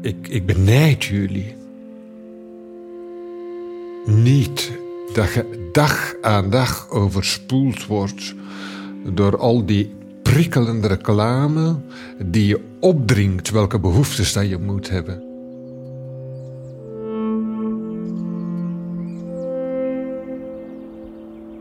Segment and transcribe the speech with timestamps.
[0.00, 1.56] ik, ik benijd jullie.
[4.06, 4.72] Niet
[5.12, 8.34] dat je dag aan dag overspoeld wordt
[9.12, 11.76] door al die prikkelende reclame
[12.18, 15.22] die je opdringt welke behoeftes dat je moet hebben.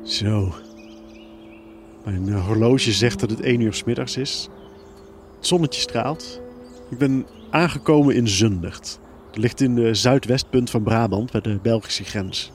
[0.04, 0.54] Zo.
[2.06, 4.50] Mijn eh, horloge zegt dat het 1 uur 's middags is.
[5.36, 6.42] Het zonnetje straalt.
[6.90, 9.00] Ik ben aangekomen in Zundert.
[9.28, 12.52] Het ligt in de zuidwestpunt van Brabant, bij de Belgische grens.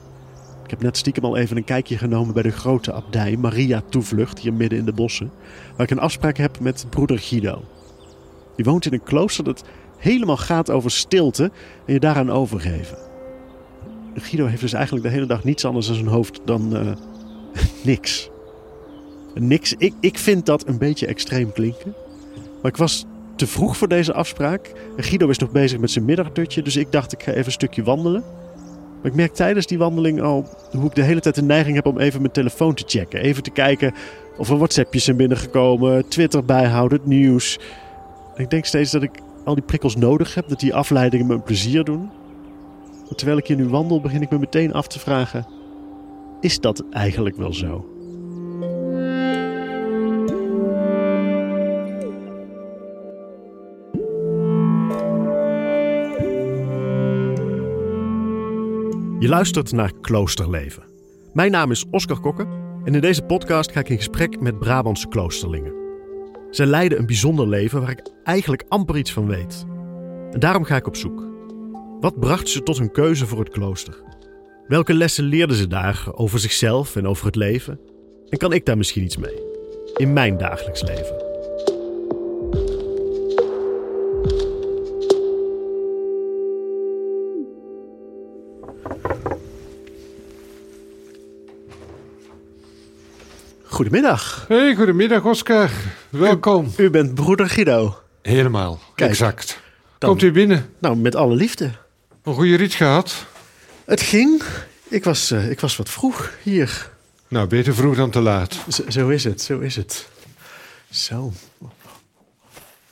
[0.63, 4.39] Ik heb net stiekem al even een kijkje genomen bij de grote abdij Maria Toevlucht,
[4.39, 5.31] hier midden in de bossen,
[5.75, 7.63] waar ik een afspraak heb met broeder Guido.
[8.55, 9.63] Die woont in een klooster dat
[9.97, 11.51] helemaal gaat over stilte
[11.85, 12.97] en je daaraan overgeven.
[14.15, 16.91] Guido heeft dus eigenlijk de hele dag niets anders in zijn hoofd dan eh,
[17.83, 18.29] niks.
[19.33, 19.73] Niks.
[19.77, 21.93] Ik, ik vind dat een beetje extreem klinken.
[22.61, 24.71] Maar ik was te vroeg voor deze afspraak.
[24.97, 27.83] Guido is nog bezig met zijn middagdutje, dus ik dacht ik ga even een stukje
[27.83, 28.23] wandelen.
[29.01, 31.85] Maar ik merk tijdens die wandeling al hoe ik de hele tijd de neiging heb
[31.85, 33.19] om even mijn telefoon te checken.
[33.19, 33.93] Even te kijken
[34.37, 37.59] of er WhatsAppjes zijn binnengekomen, Twitter bijhouden, het nieuws.
[38.35, 39.11] En ik denk steeds dat ik
[39.43, 42.09] al die prikkels nodig heb, dat die afleidingen me een plezier doen.
[43.15, 45.47] Terwijl ik hier nu wandel, begin ik me meteen af te vragen:
[46.41, 47.92] is dat eigenlijk wel zo?
[59.23, 60.83] Je luistert naar Kloosterleven.
[61.33, 62.47] Mijn naam is Oscar Kokke
[62.83, 65.73] en in deze podcast ga ik in gesprek met Brabantse kloosterlingen.
[66.49, 69.65] Zij leiden een bijzonder leven waar ik eigenlijk amper iets van weet.
[70.31, 71.23] En daarom ga ik op zoek.
[71.99, 74.03] Wat bracht ze tot hun keuze voor het klooster?
[74.67, 77.79] Welke lessen leerden ze daar over zichzelf en over het leven?
[78.29, 79.41] En kan ik daar misschien iets mee?
[79.95, 81.32] In mijn dagelijks leven.
[93.77, 94.45] Goedemiddag.
[94.47, 95.69] Hey, goedemiddag Oscar.
[96.09, 96.73] Welkom.
[96.77, 97.97] U bent broeder Guido.
[98.21, 99.59] Helemaal, Kijk, exact.
[99.97, 100.69] dan- Komt u binnen?
[100.79, 101.71] Nou, met alle liefde.
[102.23, 103.25] Een goede rit gehad?
[103.85, 104.43] Het ging.
[104.87, 106.89] Ik was, eh, ik was wat vroeg hier.
[107.27, 108.59] Nou, beter vroeg dan te laat.
[108.69, 110.07] Zo, zo is het, zo is het.
[110.89, 111.33] Zo.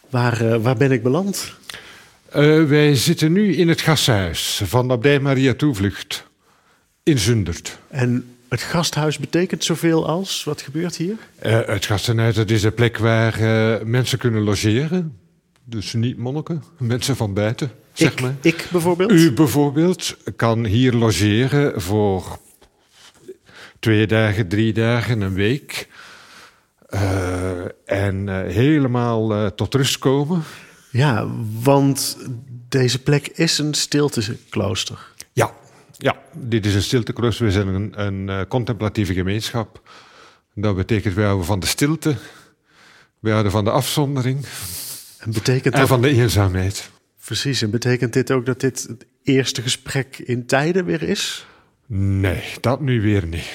[0.10, 1.54] Waar, eh, waar ben ik beland?
[2.30, 6.24] Eh, wij zitten nu in het gasthuis van de Abdij Maria Toevlucht
[7.04, 7.78] in Zundert.
[7.88, 10.44] En het gasthuis betekent zoveel als?
[10.44, 11.16] Wat gebeurt hier?
[11.36, 15.18] Eh, het gastenhuis dat is een plek waar eh, mensen kunnen logeren.
[15.64, 18.36] Dus niet monniken, mensen van buiten, zeg ik, maar.
[18.42, 19.12] ik bijvoorbeeld?
[19.12, 22.40] U bijvoorbeeld kan hier logeren voor
[23.80, 25.88] twee dagen, drie dagen, een week.
[26.88, 30.44] Eh, en helemaal tot rust komen.
[30.90, 31.28] Ja,
[31.62, 32.18] want
[32.70, 35.11] deze plek is een stilteklooster.
[36.34, 37.46] Dit is een stilteklooster.
[37.46, 39.82] We zijn een, een eh, contemplatieve gemeenschap.
[40.56, 42.16] Dat betekent wij houden van de stilte.
[43.20, 44.46] Wij houden van de afzondering
[45.20, 46.90] En betekent en van de eenzaamheid.
[47.26, 51.46] Precies, en betekent dit ook dat dit het eerste gesprek in tijden weer is?
[51.88, 53.52] Nee, dat nu weer niet.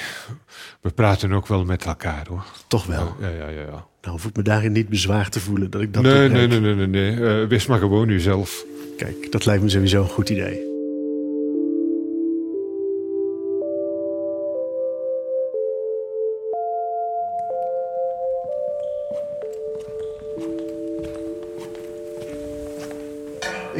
[0.80, 2.44] We praten ook wel met elkaar hoor.
[2.68, 3.16] Toch wel.
[3.20, 3.60] Ja, ja, ja.
[3.60, 3.86] ja.
[4.00, 6.60] Nou hoef ik me daarin niet bezwaar te voelen dat ik dat Nee, nee, nee,
[6.60, 6.86] nee, nee.
[6.86, 7.46] nee.
[7.46, 8.64] Wees maar gewoon uzelf.
[8.96, 10.75] Kijk, dat lijkt me sowieso een goed idee.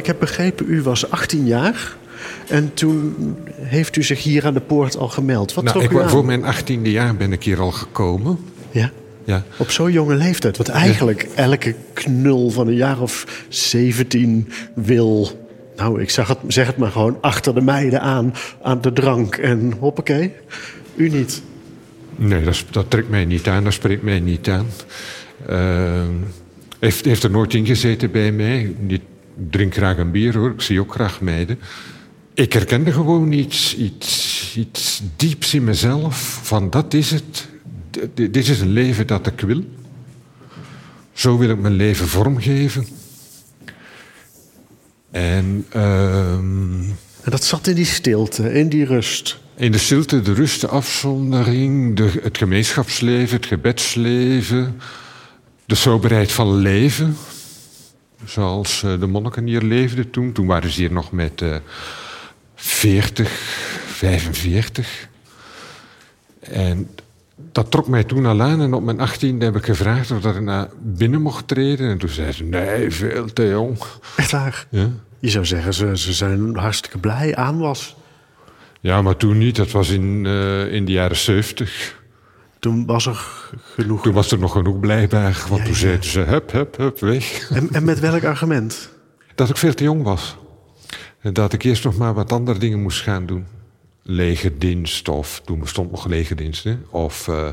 [0.07, 1.95] Heb begrepen, u was 18 jaar
[2.47, 3.15] en toen
[3.61, 5.53] heeft u zich hier aan de poort al gemeld.
[5.53, 6.09] Wat Nou, ik, u wa- aan?
[6.09, 8.37] voor mijn achttiende jaar ben ik hier al gekomen.
[8.71, 8.91] Ja,
[9.23, 9.43] Ja.
[9.57, 10.57] op zo'n jonge leeftijd.
[10.57, 15.29] Wat eigenlijk elke knul van een jaar of 17 wil.
[15.75, 19.35] Nou, ik zag het, zeg het maar gewoon achter de meiden aan, aan de drank.
[19.35, 20.31] En hoppakee,
[20.95, 21.41] u niet.
[22.15, 24.65] Nee, dat, dat trekt mij niet aan, dat spreekt mij niet aan.
[25.47, 26.11] Ehm,
[26.79, 28.75] heeft, heeft er nooit ingezeten bij mij.
[28.87, 29.01] Ik
[29.49, 31.59] drink graag een bier hoor, ik zie ook graag meiden.
[32.33, 36.39] Ik herkende gewoon iets, iets, iets dieps in mezelf.
[36.43, 37.47] Van dat is het.
[37.91, 39.63] D- dit is een leven dat ik wil.
[41.13, 42.87] Zo wil ik mijn leven vormgeven.
[45.11, 46.81] En ehm,
[47.21, 49.39] En dat zat in die stilte, in die rust.
[49.55, 54.79] in de stilte, de rust, de afzondering, de, het gemeenschapsleven, het gebedsleven,
[55.65, 57.15] de soberheid van leven.
[58.27, 60.31] Zoals eh, de monniken hier leefden toen.
[60.31, 61.55] Toen waren ze hier nog met eh
[62.55, 63.29] 40,
[63.85, 65.07] 45.
[66.39, 66.89] En
[67.51, 70.35] dat trok mij toen al aan en op mijn achttiende heb ik gevraagd of dat
[70.35, 71.89] ik naar binnen mocht treden.
[71.89, 73.77] En toen zei ze, nee, veel te jong.
[74.15, 74.65] Echt waar?
[74.69, 74.89] Ja,
[75.19, 77.95] Je zou zeggen, ze, ze zijn hartstikke blij aan was.
[78.81, 79.55] ja maar toen niet.
[79.55, 81.95] Dat was in, eh, in de jaren zeventig.
[82.59, 83.25] Toen was er
[83.75, 84.01] genoeg.
[84.01, 85.45] Toen was er nog genoeg blijkbaar.
[85.49, 87.49] Want Ja, toen zeiden ze, hup, hup, hup, weg.
[87.49, 88.89] En, en met welk argument?
[89.35, 90.37] Dat ik veel te jong was.
[91.21, 93.45] En dat ik eerst nog maar wat andere dingen moest gaan doen.
[94.03, 96.63] Legerdienst, of toen bestond nog legerdienst.
[96.63, 96.77] Hè?
[96.89, 97.49] Of eh,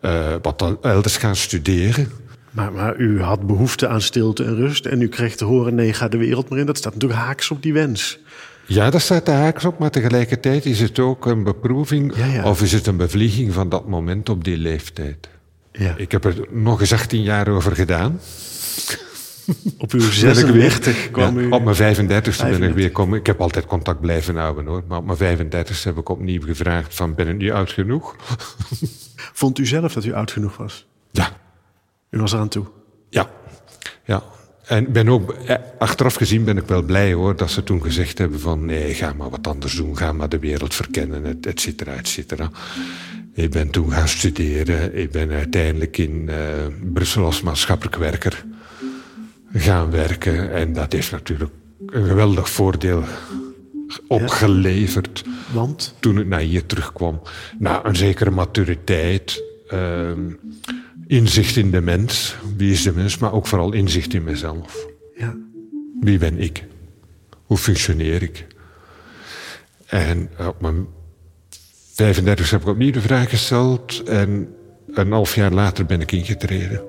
[0.00, 2.10] eh, wat elders gaan studeren.
[2.50, 5.92] Maar, maar u had behoefte aan stilte en rust en u kreeg te horen: nee,
[5.92, 6.66] ga de wereld maar in.
[6.66, 8.18] Dat staat natuurlijk haaks op die wens.
[8.66, 12.16] Ja, daar staat de haaks op, maar tegelijkertijd is het ook een beproeving...
[12.16, 12.44] Ja, ja.
[12.44, 15.28] of is het een bevlieging van dat moment op die leeftijd.
[15.72, 15.94] Ja.
[15.96, 18.20] Ik heb er nog eens 18 jaar over gedaan.
[19.78, 21.50] Op uw Ben ik 36 kwam u.
[21.50, 22.74] Op mijn 35ste ben ik 35.
[22.74, 23.18] weer komen.
[23.18, 24.82] Ik heb altijd contact blijven houden hoor.
[24.88, 28.16] Maar op mijn 35ste heb ik opnieuw gevraagd van ben ik nu oud genoeg?
[29.40, 30.86] Vond u zelf dat u oud genoeg was?
[31.10, 31.28] Ja,
[32.10, 32.66] U was eraan toe.
[33.10, 33.30] ja,
[34.04, 34.22] ja.
[34.66, 38.18] En ben ook, eh, achteraf gezien ben ik wel blij hoor dat ze toen gezegd
[38.18, 41.60] hebben van nee, ga maar wat anders doen, ga maar de wereld verkennen, et, et
[41.60, 42.50] cetera, et cetera.
[43.34, 44.96] Ik ben toen gaan studeren.
[44.98, 46.36] Ik ben uiteindelijk in eh,
[46.92, 48.44] Brussel als maatschappelijk werker
[49.52, 50.52] gaan werken.
[50.52, 51.50] En dat heeft natuurlijk
[51.86, 53.04] een geweldig voordeel
[54.06, 55.94] opgeleverd Want?
[56.00, 57.20] toen ik naar hier terugkwam.
[57.58, 60.20] Nou, een zekere maturiteit, ehm,
[61.06, 62.36] inzicht in de mens.
[62.56, 63.18] Wie is de mens?
[63.18, 64.86] Maar ook vooral inzicht in mezelf.
[65.16, 65.36] Ja.
[66.00, 66.64] Wie ben ik?
[67.44, 68.46] Hoe functioneer ik?
[69.86, 70.86] En op mijn
[71.92, 74.02] 35 heb ik opnieuw de vraag gesteld.
[74.02, 74.54] En
[74.86, 76.82] een half jaar later ben ik ingetreden.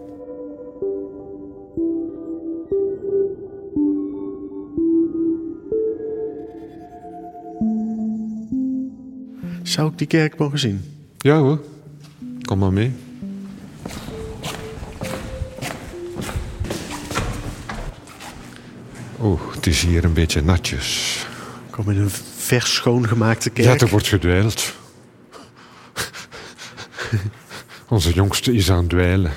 [9.63, 10.81] Zou ik die kerk mogen zien?
[11.17, 11.61] Ja hoor,
[12.41, 12.91] kom maar mee.
[19.21, 21.17] Oeh, het is hier een beetje natjes.
[21.67, 23.67] Ik kom in een vers schoongemaakte kerk.
[23.79, 24.73] Ja, er wordt gedwijld.
[27.89, 29.31] Onze jongste is aan het dweilen.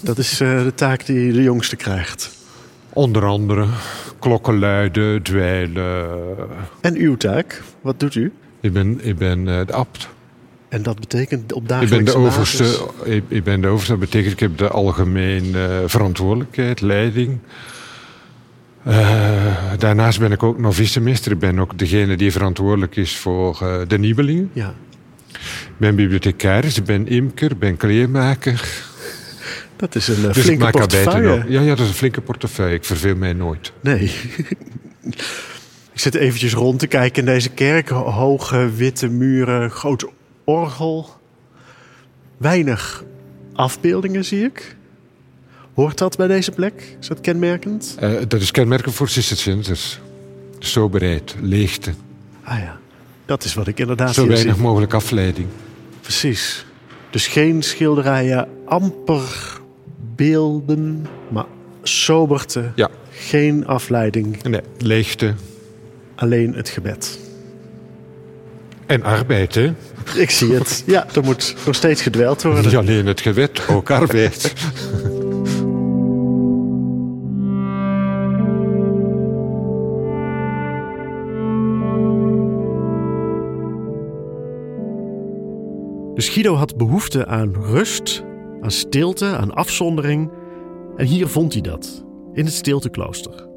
[0.00, 2.30] Dat is eh, de taak die de jongste krijgt.
[2.92, 3.66] Onder andere
[4.18, 6.08] klokken luiden, dweilen.
[6.80, 8.32] En uw taak, wat doet u?
[8.60, 10.08] Ik ben, ik ben eh, de abt.
[10.68, 12.62] En dat betekent op Ik ben dagelijkse de overste.
[12.62, 12.80] basis-
[13.14, 13.90] Ik, ik ben de overste.
[13.90, 17.38] Dat betekent ik heb de algemene verantwoordelijkheid, leiding.
[18.86, 21.32] Eh, daarnaast ben ik ook novicemeester.
[21.32, 24.50] Ik ben ook degene die verantwoordelijk is voor eh, de nieuwelingen.
[24.52, 24.74] Ja,
[25.32, 28.68] Ik ben bibliothecaris, ik ben imker, ik ben kleermaker.
[29.76, 31.44] dat is een eh, Dus ik flinke portefeuille.
[31.48, 32.74] Ja, ja, dat is een flinke portefeuille.
[32.74, 33.72] Ik verveel mij nooit.
[33.80, 34.10] Nee.
[35.92, 37.88] ik zit eventjes rond te kijken in deze kerk.
[37.88, 40.06] Ho- Hoge witte muren, groot
[40.44, 41.10] orgel.
[42.36, 43.04] Weinig
[43.52, 44.76] afbeeldingen zie ik.
[45.76, 46.96] Hoort dat bij deze plek?
[47.00, 47.96] Is dat kenmerkend?
[47.98, 50.00] Eh, dat is kenmerkend voor Cisterciënsers.
[50.58, 51.92] Soberheid, leegte.
[52.44, 52.78] Ah ja,
[53.26, 55.46] dat is wat ik inderdaad Zo weinig mogelijk afleiding.
[56.00, 56.66] Precies.
[57.10, 59.22] Dus geen schilderijen, amper
[60.14, 61.44] beelden, maar
[61.82, 62.72] soberte.
[62.74, 65.34] Ja, Geen afleiding, nee, leegte
[66.14, 67.18] alleen het gebed.
[68.86, 69.72] en arbeid, hè?
[70.14, 70.82] Ik zie het.
[70.86, 72.64] Ja, er moet nog steeds gedweld worden.
[72.64, 74.52] Niet alleen het gewet, ook arbeid.
[86.16, 88.24] Dus Guido had behoefte aan rust,
[88.60, 90.30] aan stilte, aan afzondering.
[90.96, 93.48] En hier vond hij dat, in het stilteklooster.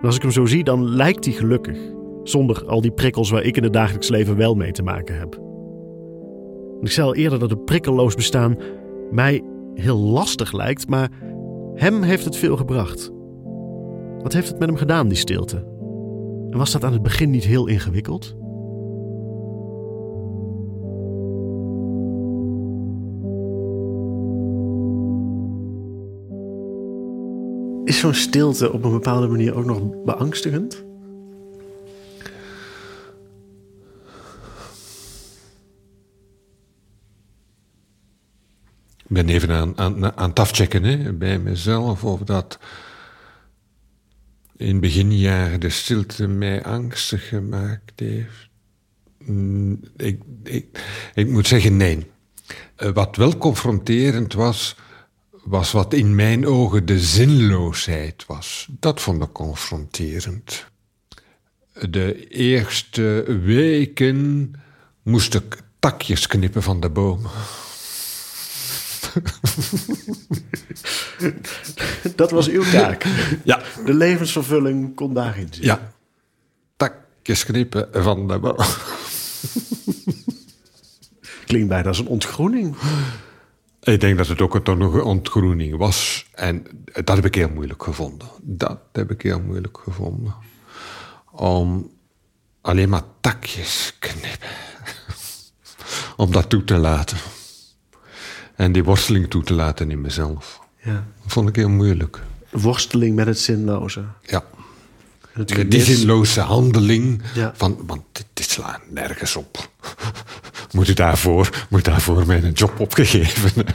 [0.00, 1.78] En als ik hem zo zie, dan lijkt hij gelukkig.
[2.22, 5.40] Zonder al die prikkels waar ik in het dagelijks leven wel mee te maken heb.
[6.80, 8.56] Ik zei al eerder dat een prikkelloos bestaan
[9.10, 9.42] mij
[9.74, 11.10] heel lastig lijkt, maar
[11.74, 13.12] hem heeft het veel gebracht.
[14.22, 15.56] Wat heeft het met hem gedaan, die stilte?
[16.50, 18.37] En was dat aan het begin niet heel ingewikkeld?
[27.88, 30.84] Is zo'n stilte op een bepaalde manier ook nog beangstigend?
[38.96, 42.58] Ik ben even aan, aan, aan het afchecken hè, bij mezelf of dat
[44.56, 48.48] in beginjaren de stilte mij angstig gemaakt heeft.
[49.24, 50.80] Mm, Ik, ik,
[51.14, 52.06] ik moet zeggen nee.
[52.76, 54.76] Eh, Wat wel confronterend was,
[55.48, 58.68] was wat in mijn ogen de zinloosheid was.
[58.70, 60.66] Dat vond ik confronterend.
[61.88, 64.52] De eerste weken
[65.02, 67.20] moest ik takjes knippen van de boom.
[72.16, 73.04] Dat was uw taak.
[73.44, 73.62] Ja.
[73.84, 75.64] De levensvervulling kon daarin zitten.
[75.64, 75.92] Ja.
[76.76, 78.56] Takjes knippen van de boom.
[81.46, 82.76] Klinkt bijna als een ontgroening.
[83.80, 86.26] Ik denk dat het ook een, ontgroening was.
[86.34, 88.28] En dat heb ik heel moeilijk gevonden.
[88.42, 90.34] Dat heb ik heel moeilijk gevonden.
[91.30, 91.90] Om
[92.60, 94.48] alleen maar takjes knippen.
[96.16, 97.18] Om dat toe te laten.
[98.54, 100.60] En die worsteling toe te laten in mezelf.
[100.82, 101.04] Ja.
[101.22, 102.22] Dat vond ik heel moeilijk.
[102.50, 104.04] Worsteling met het zinloze.
[104.22, 104.44] Ja.
[105.32, 107.22] Het Die zinloze handeling.
[107.34, 107.52] Ja.
[107.56, 109.70] Van, want dit, dit slaat nergens op.
[110.72, 113.74] Moet ik daarvoor, moet daarvoor mijn job opgegeven hebben?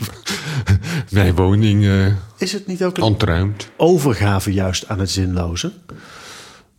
[1.12, 2.06] Mijn woning eh,
[2.38, 3.70] Is het niet ook een ontruimd.
[3.78, 5.74] overgave juist aan het zinloze?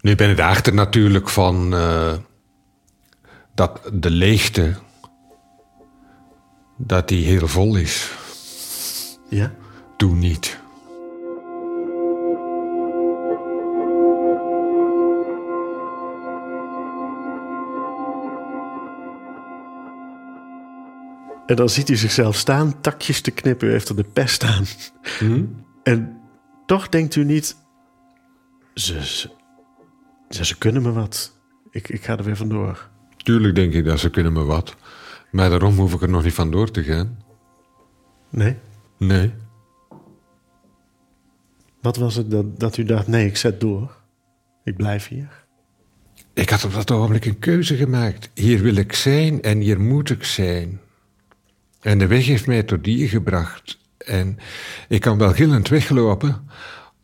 [0.01, 2.13] Nu ben ik daarachter natuurlijk van eh,
[3.55, 4.75] dat de leegte,
[6.79, 8.11] dat die heel vol is.
[9.31, 9.53] Ja.
[9.97, 10.59] Doe niet.
[21.47, 23.69] En dan ziet u zichzelf staan, takjes te knippen.
[23.69, 24.65] U heeft er de pest aan.
[25.83, 26.21] En
[26.67, 27.57] toch denkt u niet...
[28.75, 31.39] Ze, ze, ze, kunnen me wat.
[31.71, 32.89] Ik, ik ga er weer vandoor.
[33.17, 34.77] Tuurlijk denk ik dat ze kunnen me wat.
[35.31, 37.19] Maar daarom hoef ik er nog niet van door te gaan.
[38.31, 38.57] Nee?
[38.99, 39.33] Nee.
[41.81, 43.97] Wat was het dat, dat u dacht, nee, ik zet door.
[44.65, 45.45] Ik blijf hier.
[46.35, 48.31] Ik had op dat ogenblik een keuze gemaakt.
[48.35, 50.81] Hier wil ik zijn en hier moet ik zijn.
[51.85, 53.79] En de weg heeft mij tot hier gebracht.
[53.99, 54.39] En
[54.89, 56.49] ik kan wel gillend weglopen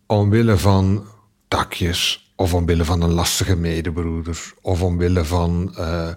[0.07, 1.07] omwille van
[1.49, 6.09] takjes, of omwille van een lastige medebroeder, of omwille van eh,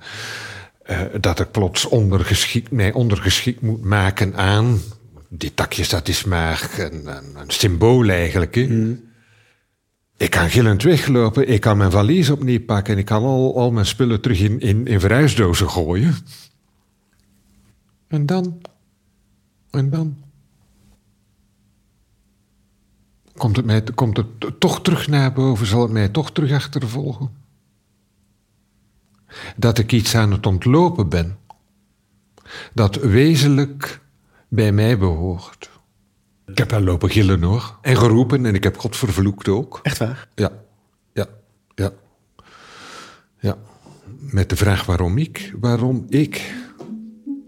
[0.84, 4.82] eh, dat ik plots ondergeschikt, mij ondergeschikt moet maken aan.
[5.30, 8.56] Die takjes, dat is maar een, een, een symbool eigenlijk.
[8.56, 8.98] Hè?
[10.18, 13.72] Ik kan gillend weglopen, ik kan mijn valies opnieuw pakken en ik kan al, al
[13.72, 16.16] mijn spullen terug in, in, in verhuisdozen gooien.
[18.14, 18.62] En dan?
[19.70, 20.18] En dan?
[23.38, 25.66] Komt het, mij, komt het toch terug naar boven?
[25.66, 27.32] Zal het mij toch terug achtervolgen?
[29.56, 31.38] Dat ik iets aan het ontlopen ben.
[32.74, 34.02] Dat wezenlijk
[34.48, 35.70] bij mij behoort.
[36.46, 37.78] Ik heb wel lopen gillen hoor.
[37.82, 39.80] En geroepen en ik heb God vervloekt ook.
[39.84, 40.28] Echt waar?
[40.36, 40.52] Ja,
[41.14, 41.28] ja,
[41.76, 41.92] ja.
[43.40, 43.58] Ja.
[44.20, 45.54] Met de vraag waarom ik?
[45.60, 46.63] Waarom ik?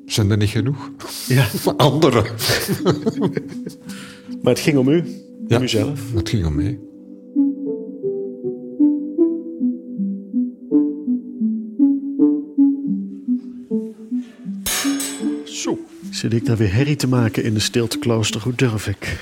[0.06, 0.92] Zijn er niet genoeg?
[1.28, 1.48] Ja.
[1.78, 2.26] Anderen.
[4.42, 5.04] Maar het ging om u.
[5.48, 5.58] Ja.
[5.58, 6.00] Om uzelf.
[6.14, 6.80] Het ging om mij.
[15.46, 15.80] Zo.
[16.12, 18.42] Zit ik daar weer herrie te maken in de stilteklooster?
[18.42, 19.18] Hoe durf ik?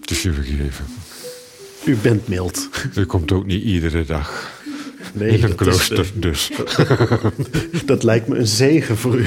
[0.00, 0.84] Het is je vergeven.
[1.84, 2.68] U bent mild.
[2.94, 4.60] U komt ook niet iedere dag
[5.14, 6.50] Nee, in een dat, is, klooster, dus.
[6.76, 7.24] eh,
[7.86, 9.26] dat lijkt me een zegen voor u.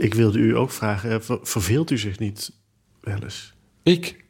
[0.00, 2.52] Ik wilde u ook vragen, ver- verveelt u zich niet
[3.00, 3.52] wel eens?
[3.82, 4.24] Ik?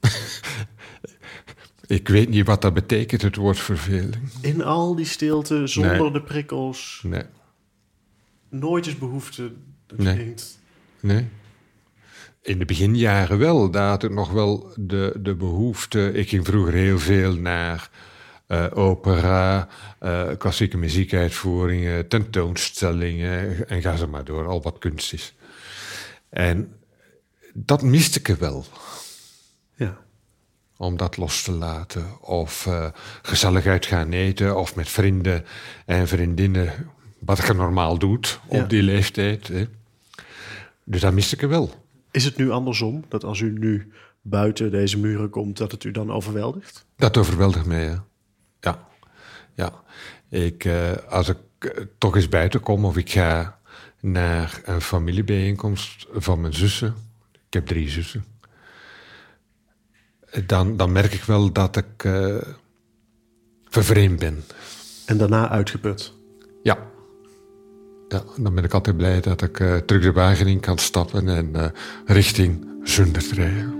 [1.86, 4.16] ik weet niet wat dat betekent, het woord verveling.
[4.42, 6.10] In al die stilte, zonder Nee.
[6.12, 7.22] de prikkels, Nee,
[8.48, 9.52] nooit eens behoefte.
[9.86, 10.34] Dat Nee.
[11.00, 11.26] nee.
[12.42, 16.12] In de beginjaren wel, daar had ik nog wel de, de behoefte.
[16.12, 17.90] Ik ging vroeger heel veel naar
[18.48, 25.34] eh, opera, eh, klassieke muziekuitvoeringen, tentoonstellingen en ga ze maar door, al wat kunst is.
[26.28, 26.72] En
[27.54, 28.64] dat miste ik er wel.
[29.74, 29.96] ja.
[30.76, 32.20] om dat los te laten.
[32.20, 32.86] Of eh,
[33.22, 35.44] gezellig uit gaan eten, of met vrienden
[35.86, 36.72] en vriendinnen,
[37.18, 38.62] wat je normaal doet Ja.
[38.62, 39.48] op die leeftijd.
[39.48, 39.66] Hè.
[40.84, 41.86] Dus dat miste ik er wel.
[42.10, 45.90] Is het nu andersom, dat als u nu buiten deze muren komt, dat het u
[45.90, 46.84] dan overweldigt?
[46.96, 48.04] Dat overweldigt mij, ja.
[48.60, 48.88] Ja,
[49.54, 49.72] ja.
[50.28, 53.58] Ik, eh, als ik eh, toch eens buiten kom of ik ga
[54.00, 56.94] naar een familiebijeenkomst van mijn zussen.
[57.32, 58.24] Ik heb drie zussen.
[60.46, 62.36] Dan, dan merk ik wel dat ik eh,
[63.68, 64.44] vervreemd ben.
[65.06, 66.12] En daarna uitgeput.
[66.62, 66.78] Ja.
[68.08, 71.28] Ja, dan ben ik altijd blij dat ik eh, terug de wagen in kan stappen
[71.28, 71.68] en eh,
[72.06, 73.77] richting Zundert rijden.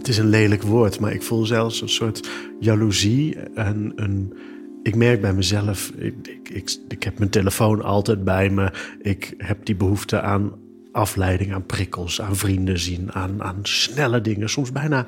[0.00, 2.28] Het is een lelijk woord, maar ik voel zelfs een soort
[2.60, 4.34] jaloezie en een
[4.82, 8.72] ik merk bij mezelf, ik, ik, ik, ik heb mijn telefoon altijd bij me.
[9.02, 10.52] Ik heb die behoefte aan
[10.92, 14.50] afleiding, aan prikkels, aan vrienden zien, aan, aan snelle dingen.
[14.50, 15.06] Soms bijna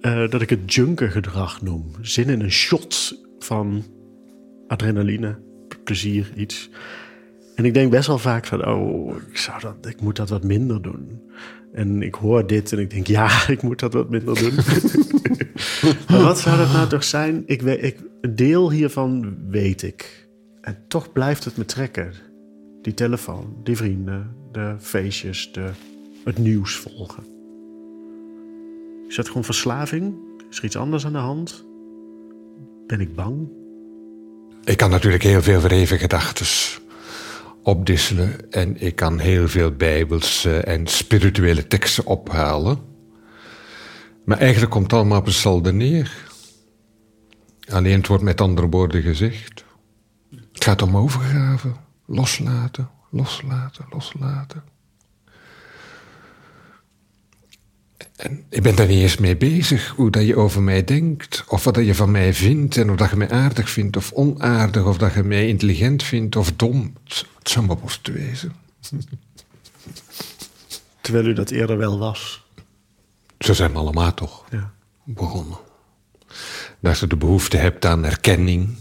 [0.00, 1.90] eh, dat ik het junkergedrag noem.
[2.00, 3.84] Zin in een shot van
[4.66, 5.38] adrenaline,
[5.84, 6.70] plezier, iets.
[7.54, 10.44] En ik denk best wel vaak van, oh, ik, zou dat, ik moet dat wat
[10.44, 11.22] minder doen.
[11.72, 14.54] En ik hoor dit en ik denk, ja, ik moet dat wat minder doen.
[16.08, 17.42] maar wat zou dat nou toch zijn?
[17.46, 20.28] Ik weet, ik, een deel hiervan weet ik.
[20.60, 22.12] En toch blijft het me trekken.
[22.82, 25.70] Die telefoon, die vrienden, de feestjes, de,
[26.24, 27.24] het nieuws volgen.
[29.08, 30.14] Is dat gewoon verslaving?
[30.50, 31.64] Is er iets anders aan de hand?
[32.86, 33.48] Ben ik bang?
[34.64, 36.46] Ik kan natuurlijk heel veel verheven gedachten
[37.62, 42.78] opdisselen en ik kan heel veel bijbelse en spirituele teksten ophalen.
[44.24, 46.28] Maar eigenlijk komt het allemaal op hetzelfde neer.
[47.68, 49.64] Alleen het wordt met andere woorden gezegd.
[50.52, 51.72] Het gaat om overgave,
[52.06, 54.62] loslaten, loslaten, loslaten.
[58.16, 61.64] En ik ben daar niet eens mee bezig, hoe dat je over mij denkt, of
[61.64, 64.84] wat dat je van mij vindt, en of dat je mij aardig vindt of onaardig,
[64.84, 66.92] of dat je mij intelligent vindt of dom.
[67.40, 68.54] Het, zou maar worst wezen.
[71.00, 72.44] Terwijl u dat eerder wel was.
[73.38, 74.72] Zo zijn we allemaal toch ja.
[75.04, 75.58] begonnen.
[76.80, 78.76] Dat je de behoefte hebt aan erkenning,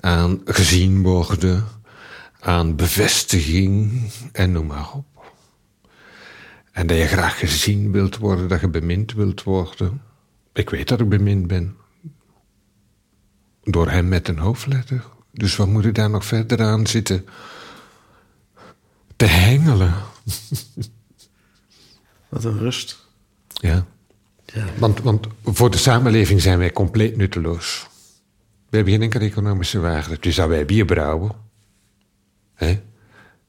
[0.00, 1.64] aan gezien worden,
[2.40, 4.02] aan bevestiging
[4.32, 5.34] en noem maar op.
[6.72, 10.02] En dat je graag gezien wilt worden, dat je bemind wilt worden.
[10.52, 11.76] Ik weet dat ik bemind ben.
[13.62, 15.04] Door hem met een hoofdletter.
[15.32, 17.26] Dus wat moet ik daar nog verder aan zitten?
[19.16, 19.94] Te hengelen.
[22.28, 23.06] Wat een rust.
[23.48, 23.86] Ja.
[24.44, 24.66] ja.
[24.78, 27.86] Want, want voor de samenleving zijn wij compleet nutteloos.
[28.68, 30.16] We hebben geen enkele economische waarde.
[30.20, 31.32] Dus dat wij bier brouwen.
[32.54, 32.82] Hè?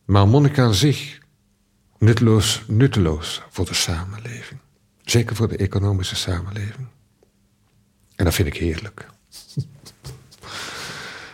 [0.06, 1.20] Maar monnik aan zich
[1.98, 4.60] nutteloos, nutteloos voor de samenleving.
[5.04, 6.88] Zeker voor de economische samenleving.
[8.16, 9.08] En dat vind ik heerlijk.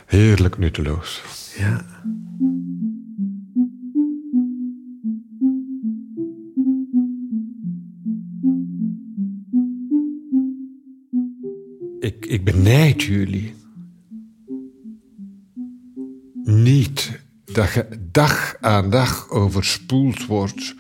[0.06, 1.22] Heerlijk nutteloos.
[1.58, 1.86] Ja.
[12.04, 13.56] Ik, ik benijd jullie.
[16.44, 20.76] Niet dat je dag aan dag overspoeld wordt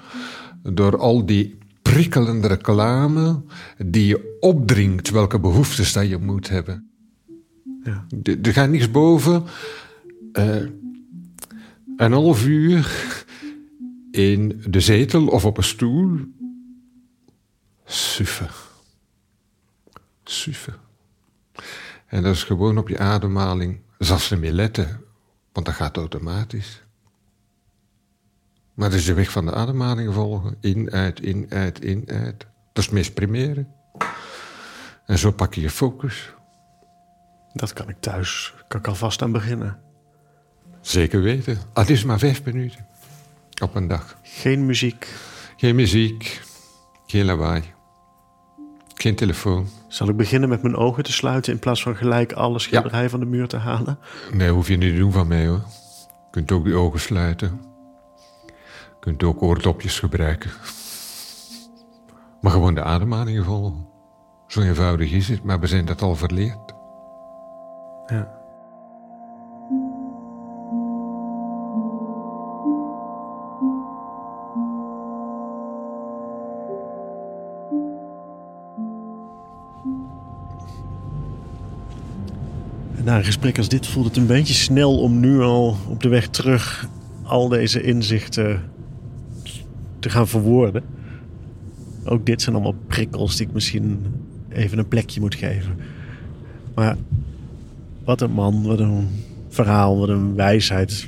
[0.63, 3.41] door al die prikkelende reclame
[3.85, 6.89] die je opdringt welke behoeftes dat je moet hebben.
[7.83, 8.05] Ja.
[8.41, 9.43] Er gaat niks boven.
[10.33, 10.55] Uh,
[11.97, 13.15] een half uur
[14.11, 16.19] in de zetel of op een stoel.
[17.85, 18.49] Suffen.
[20.23, 20.82] Suffen.
[22.13, 23.81] En dat is gewoon op je ademhaling.
[23.97, 25.03] Zelfs niet meer letten.
[25.51, 26.83] Want dat gaat automatisch.
[28.73, 30.57] Maar dat is de weg van de ademhaling volgen.
[30.61, 32.39] In, uit, in, uit, in, uit.
[32.39, 33.67] Dat is het meest primaire.
[35.05, 36.33] En zo pak je je focus.
[37.53, 38.53] Dat kan ik thuis.
[38.67, 39.79] Kan ik alvast aan beginnen.
[40.81, 41.57] Zeker weten.
[41.57, 42.85] Ah, het is maar vijf minuten.
[43.61, 44.17] Op een dag.
[44.21, 45.07] Geen muziek.
[45.57, 46.41] Geen muziek.
[47.05, 47.73] Geen lawaai.
[49.03, 49.67] Geen telefoon.
[49.87, 53.19] Zal ik beginnen met mijn ogen te sluiten in plaats van gelijk alle schilderij van
[53.19, 53.99] de muur te halen?
[54.33, 55.61] Nee, hoef je niet te doen van mij hoor.
[56.07, 57.61] Je kunt ook die ogen sluiten.
[58.45, 60.51] Je kunt ook oordopjes gebruiken.
[62.41, 63.87] Maar gewoon de ademhaling volgen.
[64.47, 66.73] Zo eenvoudig is het, maar we zijn dat al verleerd.
[68.05, 68.42] Ja.
[83.03, 86.09] Na een gesprek als dit voelt het een beetje snel om nu al op de
[86.09, 86.87] weg terug
[87.23, 88.61] al deze inzichten
[89.99, 90.83] te gaan verwoorden.
[92.05, 94.05] Ook dit zijn allemaal prikkels die ik misschien
[94.49, 95.75] even een plekje moet geven.
[96.75, 96.97] Maar
[98.03, 99.07] wat een man, wat een
[99.49, 101.07] verhaal, wat een wijsheid.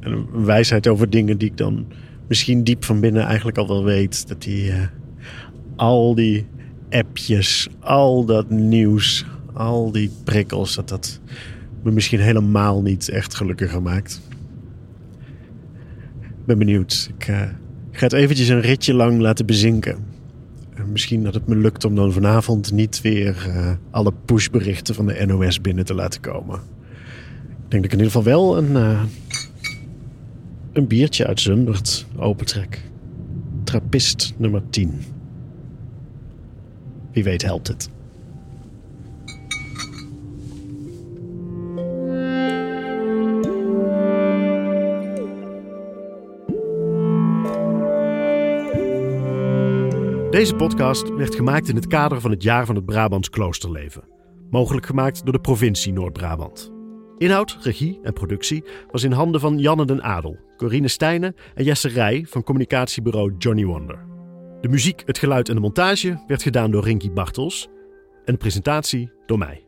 [0.00, 1.86] En een wijsheid over dingen die ik dan
[2.26, 4.28] misschien diep van binnen eigenlijk al wel weet.
[4.28, 4.74] Dat die uh,
[5.76, 6.46] al die
[6.90, 9.24] appjes, al dat nieuws,
[9.56, 11.20] al die prikkels, dat dat
[11.82, 14.20] me misschien helemaal niet echt gelukkiger maakt.
[16.20, 17.10] Ik ben benieuwd.
[17.18, 17.40] Ik uh,
[17.90, 20.04] ga het eventjes een ritje lang laten bezinken.
[20.74, 25.06] En misschien dat het me lukt om dan vanavond niet weer uh, alle pushberichten van
[25.06, 26.60] de NOS binnen te laten komen.
[27.64, 29.02] Ik denk dat ik in ieder geval wel een, uh,
[30.72, 32.82] een biertje uit Zundert opentrek.
[33.64, 35.00] Trappist nummer 10.
[37.12, 37.88] Wie weet helpt het.
[50.36, 54.08] Deze podcast werd gemaakt in het kader van het jaar van het Brabants kloosterleven.
[54.50, 56.72] Mogelijk gemaakt door de provincie Noord-Brabant.
[57.18, 61.88] Inhoud, regie en productie was in handen van Janne den Adel, Corine Stijnen en Jesse
[61.88, 64.04] Rij van communicatiebureau Johnny Wonder.
[64.60, 67.68] De muziek, het geluid en de montage werd gedaan door Rinky Bartels
[68.24, 69.66] en de presentatie door mij,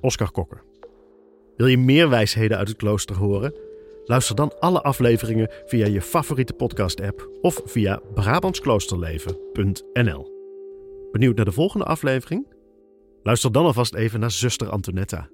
[0.00, 0.62] Oscar Kokker.
[1.56, 3.63] Wil je meer wijsheden uit het klooster horen?
[4.06, 10.32] Luister dan alle afleveringen via je favoriete podcast-app of via Brabantskloosterleven.nl.
[11.12, 12.46] Benieuwd naar de volgende aflevering?
[13.22, 15.28] Luister dan alvast even naar zuster Antonetta.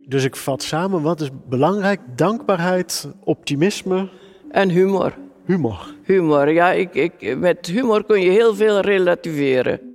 [0.00, 2.00] Dus ik vat samen, wat is belangrijk?
[2.14, 4.08] Dankbaarheid, optimisme,
[4.50, 5.14] En humor.
[5.44, 5.94] humor.
[6.02, 9.85] Humor, ja, ik, ik, met humor kun je heel veel relativeren.